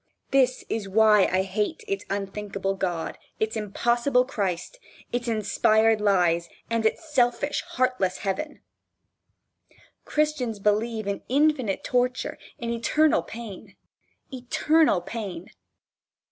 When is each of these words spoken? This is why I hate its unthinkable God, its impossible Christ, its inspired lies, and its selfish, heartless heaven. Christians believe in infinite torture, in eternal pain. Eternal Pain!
This 0.31 0.65
is 0.67 0.89
why 0.89 1.27
I 1.31 1.43
hate 1.43 1.83
its 1.87 2.05
unthinkable 2.09 2.73
God, 2.73 3.19
its 3.39 3.55
impossible 3.55 4.25
Christ, 4.25 4.79
its 5.13 5.27
inspired 5.27 6.01
lies, 6.01 6.49
and 6.71 6.87
its 6.87 7.13
selfish, 7.13 7.61
heartless 7.73 8.17
heaven. 8.17 8.63
Christians 10.03 10.57
believe 10.57 11.05
in 11.05 11.21
infinite 11.29 11.83
torture, 11.83 12.39
in 12.57 12.71
eternal 12.71 13.21
pain. 13.21 13.75
Eternal 14.33 15.01
Pain! 15.01 15.51